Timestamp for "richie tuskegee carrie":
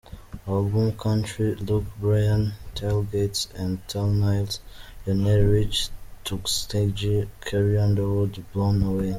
5.47-7.77